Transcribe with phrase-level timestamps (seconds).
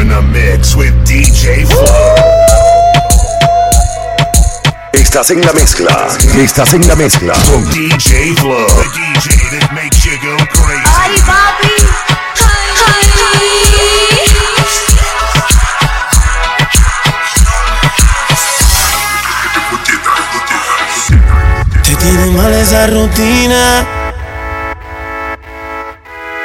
[0.00, 2.14] in the mix with DJ Flow.
[4.92, 6.08] Estás en la mezcla.
[6.38, 7.34] Estás en la mezcla.
[7.50, 8.66] Con DJ Flow.
[8.66, 9.28] The DJ
[9.58, 10.82] that makes you go crazy.
[10.86, 11.74] Ay, papi.
[12.40, 12.70] Ay,
[21.82, 23.86] Te tiene mal esa rutina.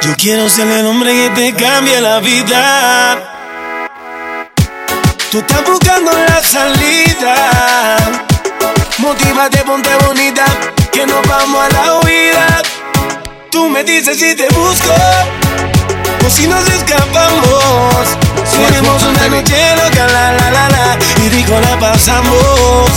[0.02, 3.35] Yo quiero ser el hombre que te cambie la vida.
[5.36, 7.34] Tú estás buscando la salida.
[8.96, 10.46] Motívate, ponte bonita,
[10.90, 12.62] que nos vamos a la huida.
[13.50, 14.94] Tú me dices si te busco
[16.26, 18.16] o si nos escapamos.
[18.50, 22.90] Tenemos una noche loca, la la la la, y rico la pasamos.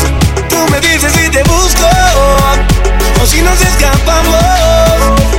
[0.47, 1.89] Tú me dices si te busco
[3.21, 4.39] o si nos escapamos.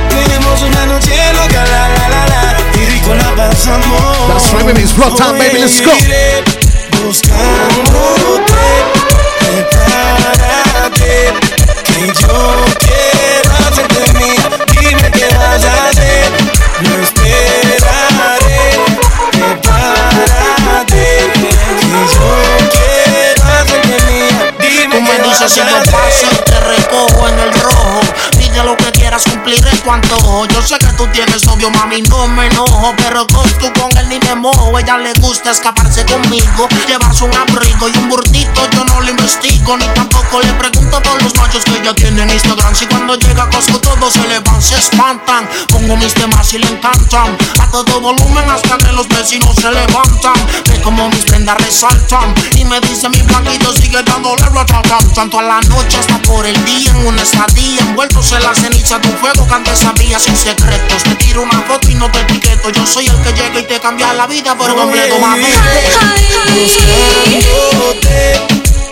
[0.07, 4.27] Tenemos una noche loca, la la la la, y rico la pasamos.
[4.27, 4.83] That's right, baby.
[4.83, 5.61] It's time, baby.
[5.61, 6.60] Let's go.
[34.91, 38.69] Le gusta escaparse conmigo, llevarse un abrigo y un burdito.
[38.71, 42.29] Yo no le investigo, ni tampoco le pregunto por los machos que ella tiene en
[42.29, 42.75] Instagram.
[42.75, 43.80] Si cuando llega a Costco
[44.81, 45.47] espantan.
[45.69, 47.37] Pongo mis temas y le encantan.
[47.59, 50.33] A todo volumen hasta que los vecinos se levantan.
[50.69, 52.33] Ve como mis prendas resaltan.
[52.55, 55.13] Y me dice mi blanquito sigue dándole ratatam.
[55.13, 56.91] Tanto a la noche hasta por el día.
[56.91, 61.03] En una estadía envueltos en la ceniza de un fuego que antes sabía sin secretos.
[61.03, 62.69] Te tiro una foto y no te etiqueto.
[62.71, 65.45] Yo soy el que llega y te cambia la vida por completo, mami.
[67.41, 68.41] Buscándote,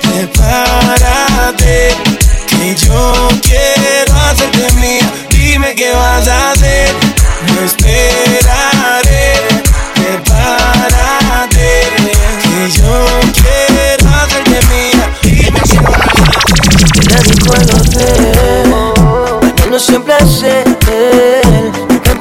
[0.01, 1.97] prepárate,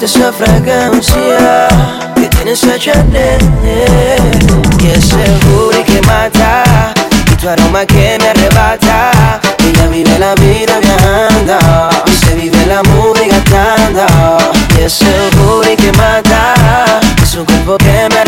[0.08, 1.68] esa fragancia
[2.14, 3.38] que tiene esa Chanel.
[4.78, 6.94] Que es seguro y que mata,
[7.30, 9.40] y tu aroma que me arrebata.
[9.58, 11.58] Ella vive la vida viajando,
[12.06, 14.38] y se vive la música cantando.
[14.74, 16.54] Que es seguro y que mata,
[17.22, 18.27] es un cuerpo que me arrebata.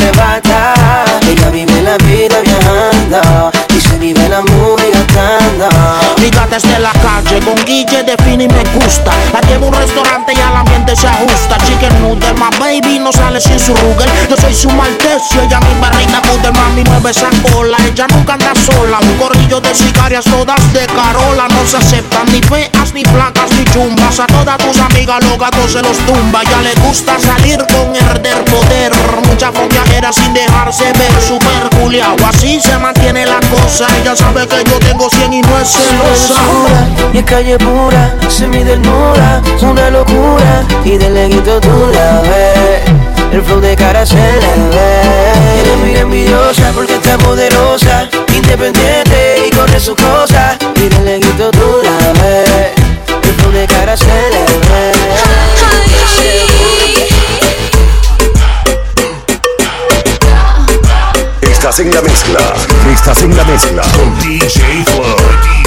[6.50, 9.12] Desde la calle, con Guille define y me gusta.
[9.32, 11.56] La llevo a un restaurante y al ambiente se ajusta.
[11.64, 14.10] Chicken noodle, my baby no sale sin su rugel.
[14.28, 17.76] Yo soy su maltecio, ella mi barriga pude, mami mueve esa cola.
[17.86, 21.46] Ella nunca anda sola, un corrillo de sicarias todas de Carola.
[21.48, 24.18] No se aceptan ni feas, ni flacas, ni chumbas.
[24.18, 26.42] A todas tus amigas los gatos se los tumba.
[26.50, 28.92] Ya le gusta salir con herder poder.
[29.28, 32.16] Mucha follaera sin dejarse ver, super culiao.
[32.28, 33.86] Así se mantiene la cosa.
[34.00, 36.39] Ella sabe que yo tengo 100 y no es celosa.
[37.12, 42.82] Y es calle pura, se me desnuda, una locura Y de leguito tú la ves,
[43.32, 49.50] el flow de cara se le ve Eres muy envidiosa porque está poderosa Independiente y
[49.50, 52.72] corre su cosa Y de leguito tú la ves,
[53.24, 55.10] el flow de cara se le ve
[61.60, 62.40] Estás en la mezcla.
[62.90, 63.82] Estás en la mezcla.
[63.94, 65.59] Con DJ Flow.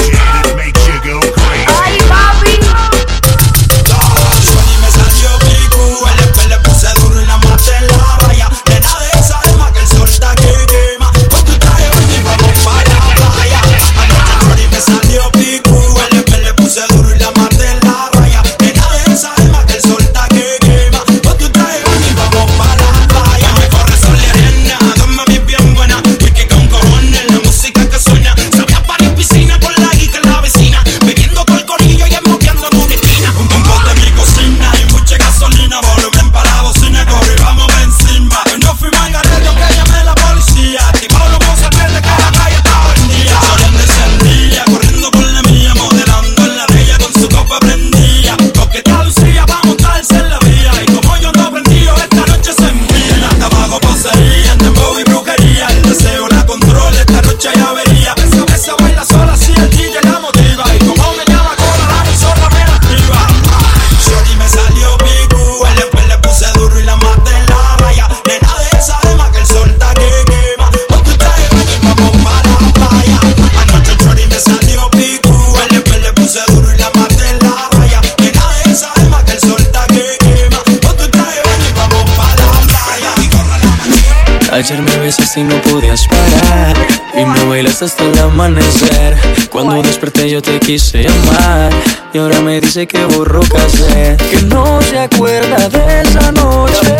[87.81, 89.17] Hasta el amanecer.
[89.49, 91.71] Cuando desperté yo te quise llamar
[92.13, 96.95] Y ahora me dice que borró casé Que no se acuerda de esa noche.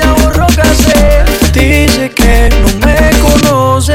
[0.00, 3.94] Ya borró casé Dice que no me conoce.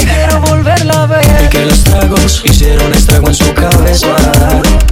[0.00, 1.44] Quiero volverla a ver.
[1.44, 4.14] Y que los tragos hicieron estrago en su cabeza.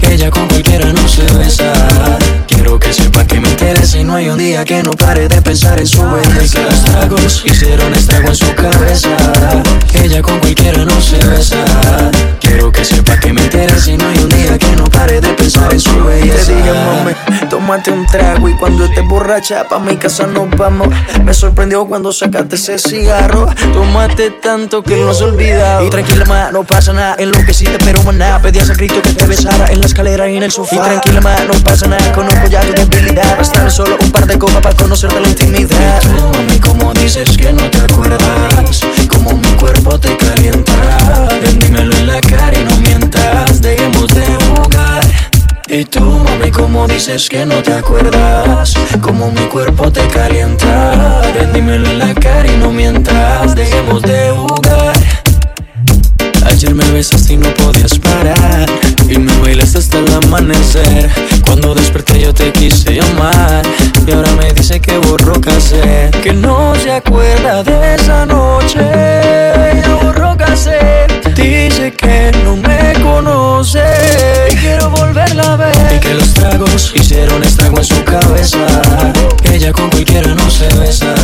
[0.01, 1.73] Que ella con cualquiera no se besa
[2.65, 5.43] Quiero que sepa que me interesa y no hay un día que no pare de
[5.43, 6.61] pensar en su belleza.
[6.61, 9.11] Que los tragos hicieron estrago en su cabeza.
[9.93, 11.63] Ella con cualquiera no se besa.
[12.41, 15.29] Quiero que sepa que me interesa y no hay un día que no pare de
[15.35, 16.47] pensar en su belleza.
[16.47, 20.89] Te dije, mami, tómate un trago y cuando estés borracha pa' mi casa nos vamos.
[21.23, 23.47] Me sorprendió cuando sacaste ese cigarro.
[23.75, 25.85] Tómate tanto que no se olvida.
[25.85, 27.17] Y tranquila, ma, no pasa nada.
[27.19, 28.41] En lo que sí te pero maná.
[28.41, 30.77] Pedías a grito que te besara en la escalera y en el sofá.
[30.77, 32.11] Y tranquila, ma, no pasa nada.
[32.13, 33.37] Conozco ya debilidad.
[33.37, 36.01] Bastan solo un par de copas para conocerte la intimidad.
[36.03, 41.97] Tú, mami, como dices que no te acuerdas Como mi cuerpo te calienta Ven, dímelo
[41.97, 43.61] en la cara y no mientas.
[43.61, 45.03] Dejemos de jugar.
[45.69, 51.53] Y tú, mami, como dices que no te acuerdas Como mi cuerpo te calienta Ven,
[51.53, 53.55] dímelo en la cara y no mientas.
[53.55, 54.94] Dejemos de jugar
[56.73, 58.67] Me besaste y no podías parar.
[59.09, 61.11] Y me bailaste hasta el amanecer.
[61.45, 63.63] Cuando desperté yo te quise llamar.
[64.07, 68.79] Y ahora me dice que borró casé Que no se acuerda de esa noche.
[68.79, 73.85] Ya borró casé Dice que no me conoce.
[74.51, 75.97] Y quiero volverla a ver.
[75.97, 78.67] Y que los tragos hicieron estrago en su cabeza.
[79.53, 81.15] Ella con cualquiera no se besa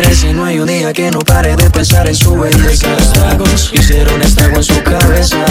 [0.00, 2.14] sepa que me interesa y no hay un día que no pare de pensar en
[2.14, 2.86] su belleza.
[2.86, 5.44] Que los tragos hicieron estrago en su cabeza.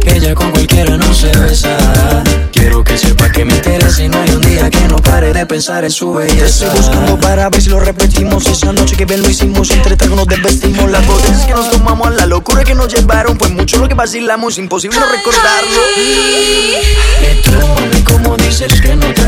[0.00, 1.76] Que ella con cualquiera no se besa.
[2.52, 5.46] Quiero que sepa que me interesa y no hay un día que no pare de
[5.46, 6.66] pensar en su Te belleza.
[6.66, 8.46] estoy buscando para ver si lo repetimos.
[8.46, 10.90] Esa noche que bien lo hicimos, entre tragos nos desvestimos.
[10.90, 13.38] Las botellas que nos tomamos, la locura que nos llevaron.
[13.38, 15.80] Fue mucho lo que vacilamos, imposible no recordarlo.
[17.44, 19.23] Tú, mami, como dices que no te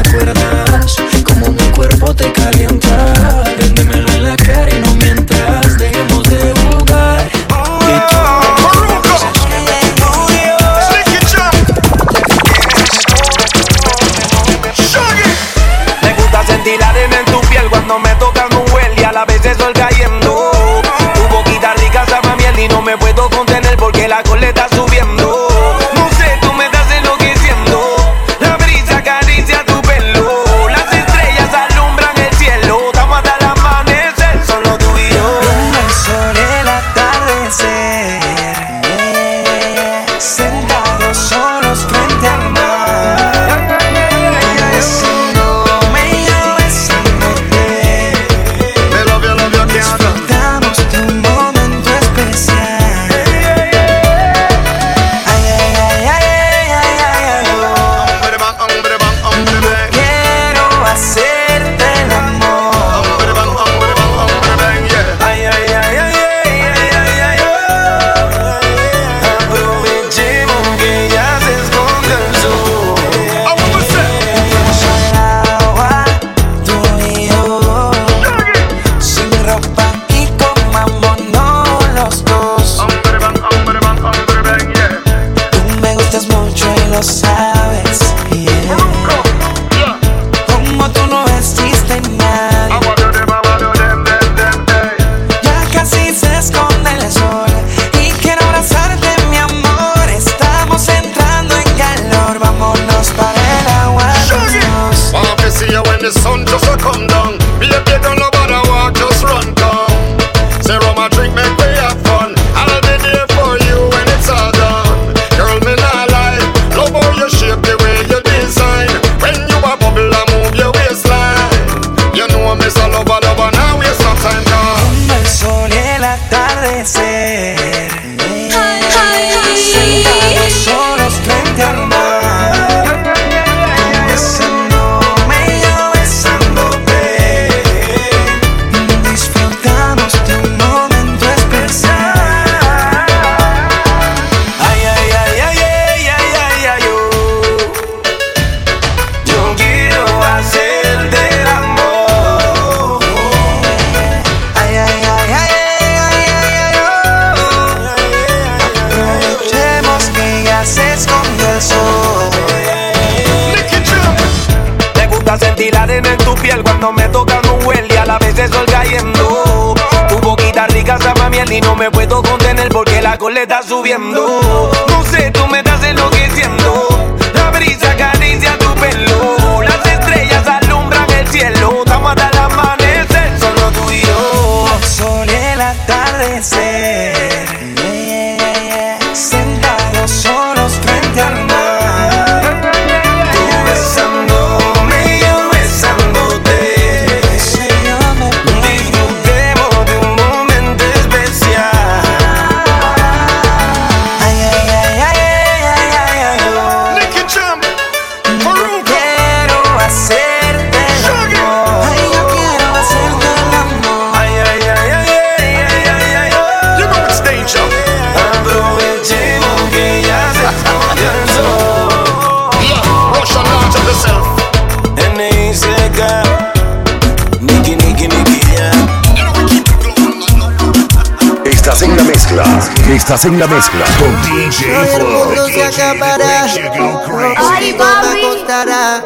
[233.07, 235.27] Estás en la mezcla con DJ Todo el Flow.
[235.27, 236.43] mundo se acabará.
[236.43, 237.85] Ay, me
[238.25, 239.05] acostará.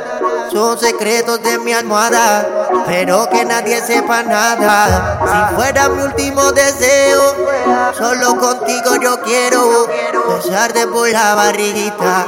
[0.50, 2.48] Son secretos de mi almohada,
[2.86, 5.20] pero que nadie sepa nada.
[5.20, 7.36] Si fuera mi último deseo,
[7.98, 9.86] solo contigo yo quiero
[10.30, 12.26] besarte por la barriguita,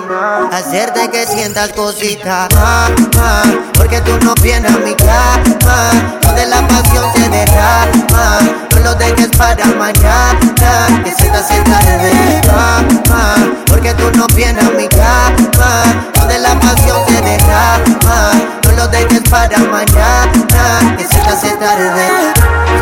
[0.52, 2.48] hacerte que sientas cositas.
[2.54, 8.71] Ah, ah, porque tú no vienes a mi cama, donde la pasión se derrama.
[8.82, 12.40] No dejes para mañana, que se te hace tarde.
[12.50, 13.36] Ah,
[13.68, 15.82] porque tú no vienes a mi cama,
[16.14, 18.61] donde la pasión se derrama.
[18.82, 22.08] No dejes para mañana, que se te hace tarde.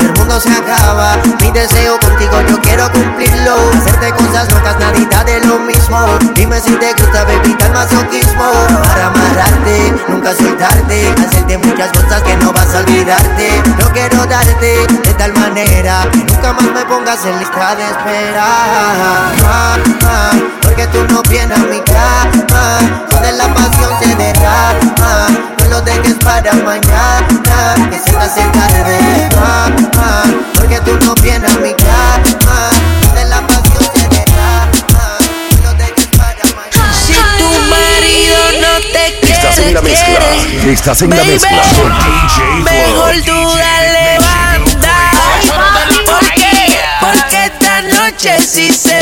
[0.01, 3.55] El mundo se acaba, mi deseo contigo yo quiero cumplirlo.
[3.77, 5.99] Hacerte cosas locas, nadita de lo mismo.
[6.35, 8.51] Dime si te gusta, baby, tal masoquismo.
[8.83, 11.15] Para amarrarte, nunca soltarte.
[11.23, 13.63] Hacerte muchas cosas que no vas a olvidarte.
[13.79, 18.47] No quiero darte de tal manera que nunca más me pongas en lista de espera.
[19.45, 20.33] Ah, ah,
[20.71, 22.79] porque tú no vienes a mi cama,
[23.11, 25.27] donde la pasión se derrama.
[25.59, 29.29] No lo dejes para mañana, que se te hace tarde.
[29.37, 30.23] Ah, ah,
[30.55, 32.71] porque tú no vienes a mi cama,
[33.03, 35.19] donde la pasión se derrama.
[35.57, 36.95] No lo dejes para mañana.
[37.05, 40.07] Si tu marido no te quiere, Estás en la mezcla.
[40.07, 44.97] quiere, Estás en la baby, mezcla con DJ Mejor tú dale banda.
[46.07, 46.79] ¿Por qué?
[47.01, 49.00] Porque esta noche sí se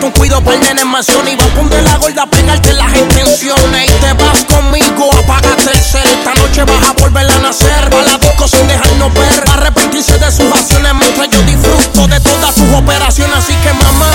[0.00, 1.26] para el nene en mansión.
[1.28, 3.90] Y va a poner la gorda a pegarte las intenciones.
[3.90, 6.06] Y te vas conmigo, apágate el cel.
[6.06, 7.92] Esta noche vas a volver a nacer.
[7.92, 9.48] Va a la disco sin dejarnos ver.
[9.48, 13.36] Va a arrepentirse de sus acciones mientras yo disfruto de todas sus operaciones.
[13.36, 14.10] Así que mamá,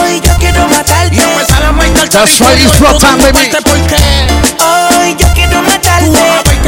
[0.00, 1.14] Hoy yo quiero matarte.
[1.14, 2.16] y empezar a maitarte.
[2.16, 3.50] That's right, it's flow time, baby.
[3.64, 3.76] ¿Por?
[3.76, 6.10] Hoy yo quiero matarte.
[6.10, 6.60] Vas a ver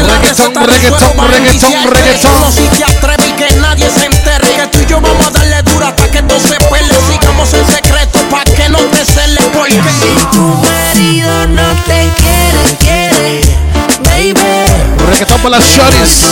[15.53, 16.27] las shorties.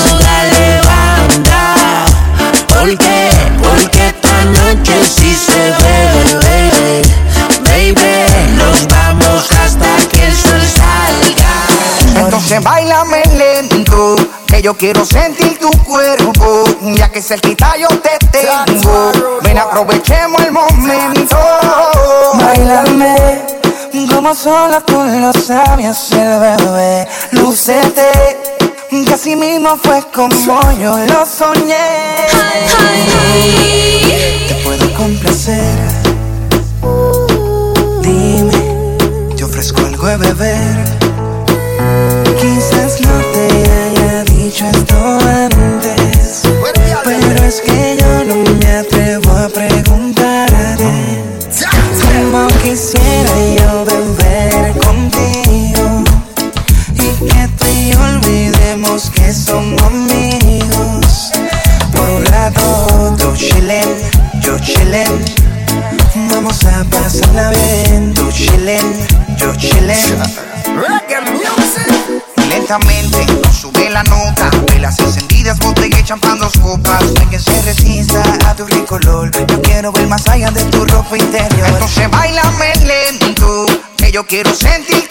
[3.62, 7.03] Porque esta noche sí se bebe,
[7.65, 8.57] baby.
[8.57, 12.25] Nos vamos hasta que el sol salga.
[12.25, 19.12] Entonces bailame lento, que yo quiero sentir tu cuerpo, ya que cerquita yo te tengo.
[19.43, 21.37] Ven, aprovechemos el momento.
[22.35, 23.43] Bailame,
[24.09, 27.09] como sola tú lo sabías, el bebé.
[27.33, 28.39] Lúcete,
[28.90, 30.35] que así mismo fue como
[30.80, 32.26] yo lo soñé.
[34.49, 35.78] Te puedo complacer.
[38.02, 38.97] Dime,
[39.37, 41.00] te ofrezco algo de beber.
[42.40, 46.42] Quizás no te haya dicho esto antes,
[47.04, 50.20] pero es que yo no me atrevo a preguntarte
[79.90, 81.68] quiero ver más allá de tu ropa interior.
[81.68, 83.66] Entonces bailame lento,
[83.97, 85.09] que yo quiero sentir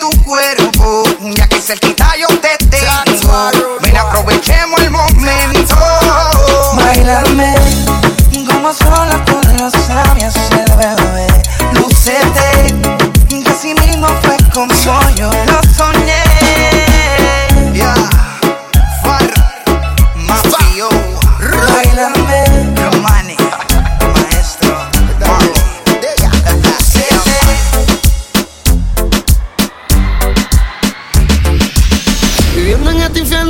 [33.10, 33.49] nothing from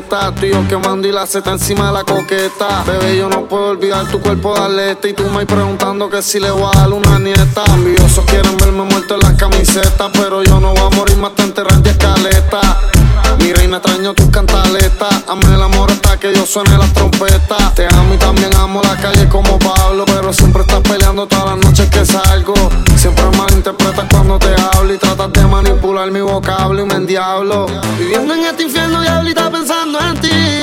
[0.00, 0.34] maleta.
[0.34, 2.84] Tú y yo quemando y la seta encima de la coqueta.
[2.84, 5.08] Bebé, yo no puedo olvidar tu cuerpo de aleta.
[5.08, 7.64] Y tú me preguntando que si le voy a dar una nieta.
[7.68, 10.10] Ambiosos quieren verme muerto en las camisetas.
[10.12, 12.97] Pero yo no voy a morir más te enterrar de escaleta.
[13.38, 15.24] Mi reina extraño tus cantaletas.
[15.28, 17.74] Amé el amor hasta que yo suene las trompetas.
[17.74, 20.04] Te amo y también amo la calle como Pablo.
[20.06, 22.54] Pero siempre estás peleando todas las noches que salgo.
[22.96, 27.66] Siempre malinterpretas cuando te hablo y tratas de manipular mi vocablo y me endiablo.
[27.98, 30.60] Viviendo en este infierno, y diablita pensando en ti.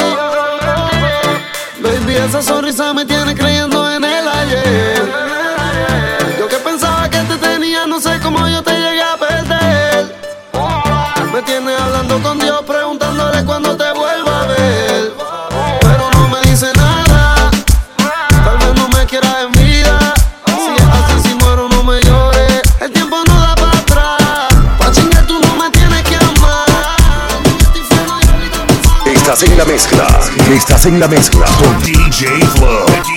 [1.82, 5.04] Baby, esa sonrisa me tiene creyendo en el ayer.
[6.40, 9.65] Yo que pensaba que te tenía, no sé cómo yo te llegué a perder
[12.16, 15.14] hablando con Dios, preguntándole cuándo te vuelva a ver.
[15.82, 17.52] Pero no me dice nada,
[18.44, 20.14] tal vez no me quiera en vida.
[20.46, 22.62] Si es así, si muero, no me llores.
[22.80, 24.48] El tiempo no da para atrás.
[24.78, 26.66] Pa' chingar, tú no me tienes que amar.
[29.06, 30.08] Estás en la mezcla,
[30.50, 33.15] estás en la mezcla con DJ Flow.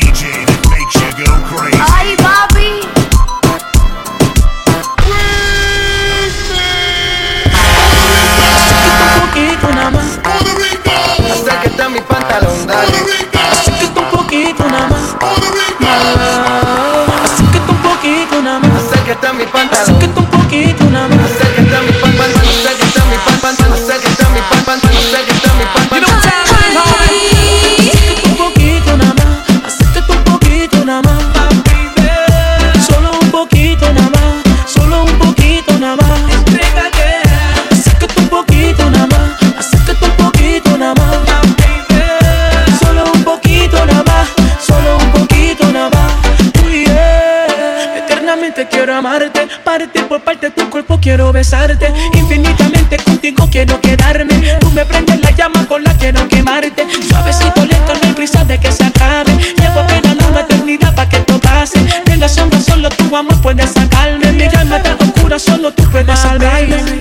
[64.23, 66.98] En mi alma tan oscura solo tú puedes salvarme.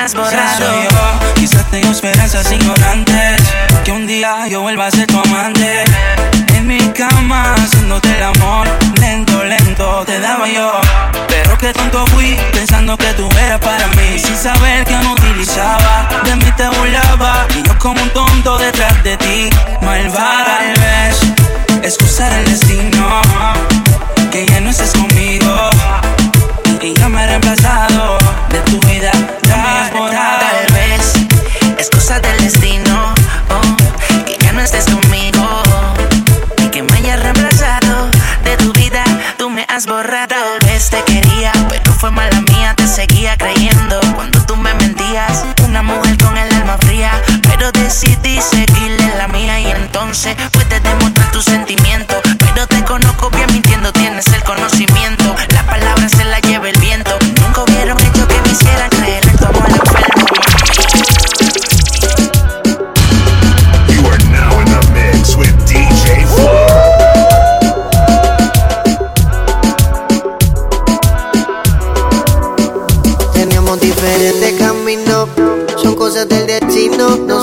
[0.00, 0.56] Has borrado.
[0.56, 3.40] Soy yo, quizás tengo esperanzas ignorantes.
[3.84, 5.84] Que un día yo vuelva a ser tu amante.
[6.54, 8.68] En mi cama, haciéndote el amor.
[9.00, 10.72] Lento, lento, te daba yo.
[11.28, 14.18] Pero qué tonto fui, pensando que tú eras para mí.
[14.18, 17.46] Sin saber que me utilizaba, de mí te burlaba.
[17.58, 19.50] Y yo como un tonto detrás de ti.
[19.82, 23.22] Malvada, tal vez, excusar el destino.
[24.30, 25.70] Que ya no estés conmigo.
[26.80, 28.16] Y ya me he reemplazado
[28.48, 29.12] de tu vida.
[30.08, 31.12] Tal vez
[31.76, 33.12] es cosa del destino
[33.50, 33.76] oh,
[34.24, 35.62] que no estés conmigo
[36.56, 38.08] y que me hayas reemplazado
[38.42, 39.04] de tu vida.
[39.36, 40.28] Tú me has borrado.
[40.28, 42.72] Tal vez te quería, pero fue mala mía.
[42.76, 45.44] Te seguía creyendo cuando tú me mentías.
[45.64, 51.30] Una mujer con el alma fría, pero decidí seguirle la mía y entonces puedes demostrar
[51.30, 52.16] tus sentimientos.
[52.38, 53.69] Pero te conozco bien mintiendo,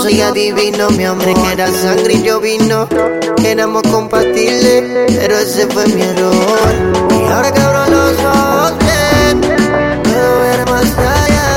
[0.08, 2.88] soy adivino, mi amor, que era sangre y yo vino.
[3.44, 4.84] Éramos compatibles,
[5.18, 6.72] pero ese fue mi error.
[7.12, 9.42] Y ahora que abro los ojos, bien,
[10.04, 11.50] puedo ver más allá.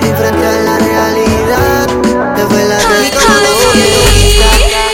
[0.00, 1.86] Y frente a la realidad,
[2.36, 3.10] me fue la de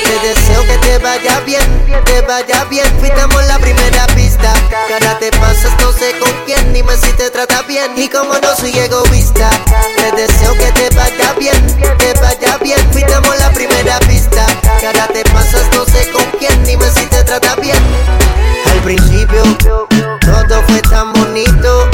[0.05, 1.66] Te deseo que te vaya bien,
[2.05, 2.87] te vaya bien.
[3.01, 4.07] Fuimos la primera
[4.42, 4.55] pista.
[4.88, 7.92] Que te pasas, no sé con quién, dime si te trata bien.
[7.96, 9.50] Y como no soy egoísta,
[9.96, 11.66] te deseo que te vaya bien,
[11.98, 12.78] te vaya bien.
[12.92, 14.44] Fuimos la primera pista.
[14.81, 17.78] Que ahora te pasas, no sé con quién, dime si te trata bien.
[18.70, 19.42] Al principio,
[20.20, 21.88] todo fue tan bonito.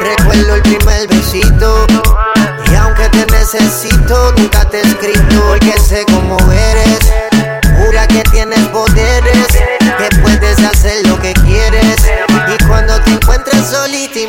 [0.00, 1.86] Recuerdo el primer besito.
[2.70, 5.42] Y aunque te necesito, nunca te he escrito.
[5.48, 7.29] Porque sé cómo eres.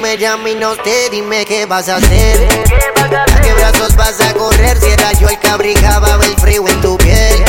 [0.02, 2.48] Me llames y no te dime qué vas a hacer.
[2.98, 4.78] ¿A qué brazos vas a correr?
[4.80, 7.44] Si era yo el que abrigaba el frío en tu piel.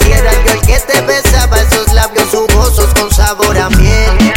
[0.00, 4.34] Si era yo el que te besaba esos labios jugosos con sabor a miel.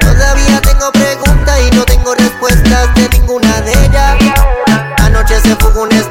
[0.00, 4.16] Todavía tengo preguntas y no tengo respuestas de ninguna de ellas.
[4.98, 6.01] Anoche se fugó una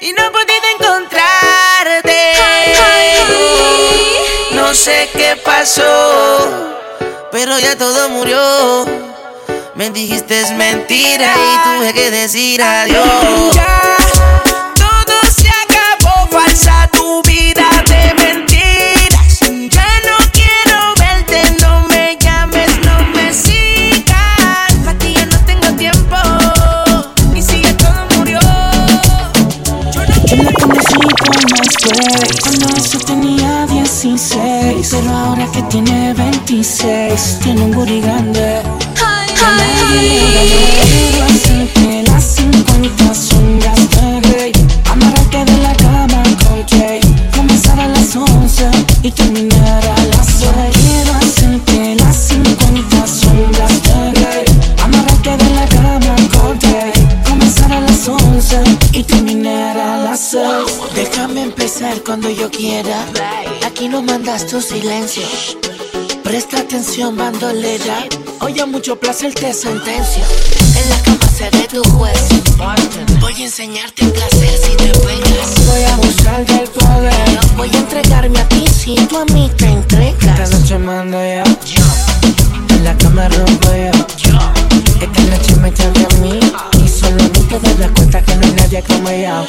[0.00, 2.16] y no he podido encontrarte.
[4.52, 6.74] No sé qué pasó,
[7.30, 8.86] pero ya todo murió.
[9.74, 13.56] Me dijiste es mentira y tuve que decir adiós.
[62.10, 63.06] Cuando yo quiera.
[63.64, 65.22] Aquí no mandas tu silencio.
[66.24, 68.04] Presta atención bandolera
[68.40, 70.22] Oye mucho placer te sentencio.
[70.76, 72.28] En la cama seré tu juez.
[73.20, 75.66] Voy a enseñarte el placer si te pegas.
[75.66, 79.66] Voy a abusar del poder Voy a entregarme a ti si tú a mí te
[79.66, 80.40] entregas.
[80.40, 81.18] Esta noche mando
[81.66, 81.82] yo.
[82.76, 83.68] En la cama rompo
[84.16, 84.38] yo.
[85.00, 86.79] Esta noche me llama a mí
[87.10, 89.46] solo tú te das cuenta que no hay nadie como yo.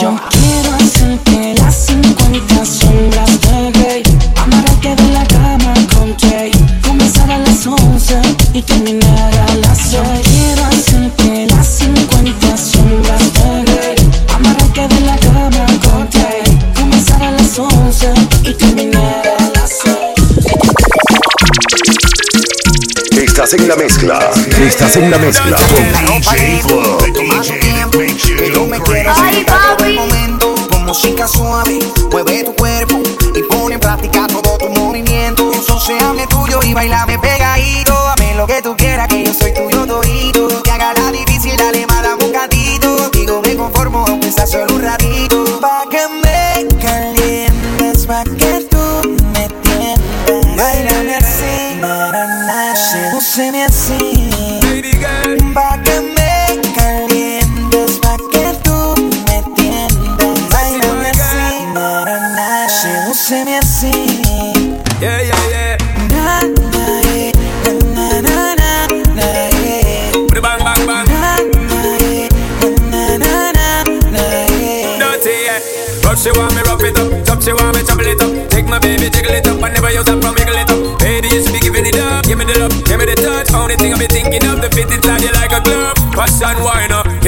[0.00, 4.02] Yo quiero hacerte las 50 sombras de Grey.
[4.36, 6.50] Amarrarte de la cama con Jay.
[6.82, 8.20] Comenzar a las 11
[8.52, 13.96] y terminar a las 6 Quiero hacerte las 50 sombras de Grey.
[14.34, 16.58] Amarrarte de la cama con Jay.
[16.74, 18.12] Comenzar a las 11
[18.44, 19.37] y terminar a las 6
[23.38, 24.18] Estás en la mezcla.
[24.60, 27.86] Estás en la mezcla con DJ
[28.66, 31.78] me quiero el momento con música suave.
[32.10, 33.00] Mueve tu cuerpo
[33.36, 35.52] y pone en práctica todo tu movimiento.
[35.52, 37.94] Hazme tuyo y bailame pegadito.
[38.08, 38.74] Hazme lo que tú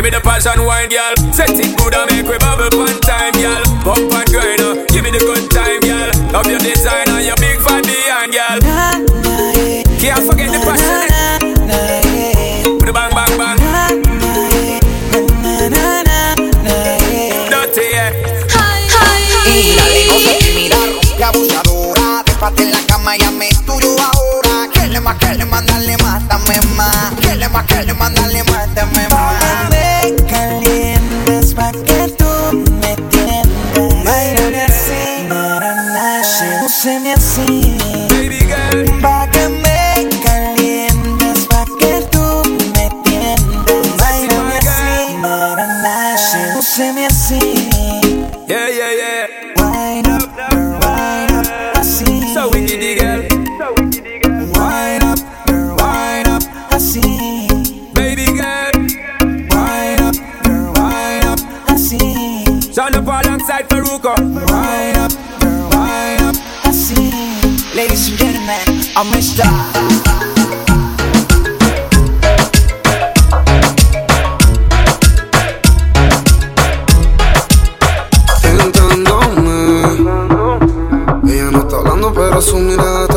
[0.00, 1.12] give me the passion wine, girl.
[1.30, 3.60] Set it good and make we bubble one time, girl.
[3.84, 5.39] Bump and grind up, give me the good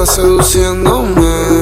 [0.04, 1.62] mirada está seduciéndome.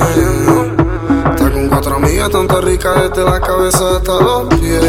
[1.30, 4.82] Está con cuatro amigas, tanta rica desde la cabeza hasta los pies.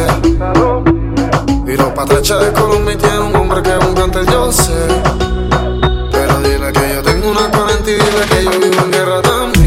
[1.65, 4.73] Viro pa' trecha de Colombia y tiene un hombre que es un cante, yo sé.
[6.11, 9.62] Pero dile que yo tengo una 40 y dile que yo vivo en guerra también.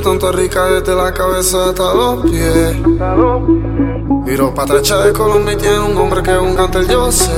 [0.00, 2.74] Una tonta rica desde la cabeza hasta los pies.
[4.24, 7.30] Miro pa' tracha de Colombia y tiene un hombre que es un cante yo sé.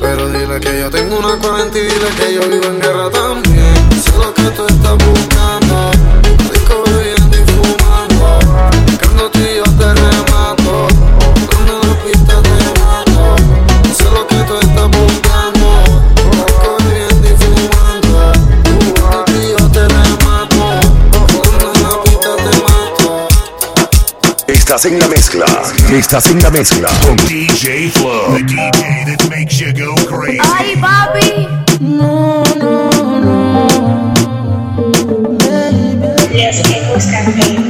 [0.00, 3.74] Pero dile que yo tengo una cuarenta y dile que yo vivo en guerra también.
[4.02, 5.37] Sé lo que tú estás buscando.
[24.68, 25.46] Estás en la mezcla.
[25.90, 28.34] Estás en la mezcla con DJ Flow.
[28.34, 30.38] The DJ that makes you go crazy.
[30.42, 31.48] Ay, papi.
[31.80, 34.14] No, no, no.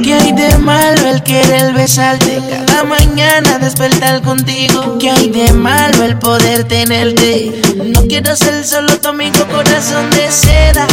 [0.03, 2.41] Que hay de malo el querer besarte?
[2.67, 4.97] Cada mañana despertar contigo.
[4.99, 7.61] Que hay de malo el poder tenerte?
[7.77, 10.85] No quiero ser solo tu amigo, corazón de seda.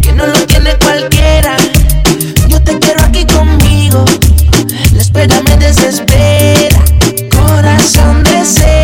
[0.00, 1.58] Que no lo tiene cualquiera.
[2.48, 4.02] Yo te quiero aquí conmigo
[5.12, 6.78] pero me desespera.
[7.30, 8.79] Corazón deseo.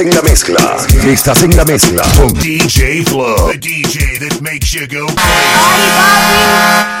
[0.00, 0.76] en la mezcla.
[1.06, 1.64] Estás en la
[2.34, 3.50] DJ Flow.
[3.50, 5.06] The DJ that makes you go.
[5.06, 6.99] Party.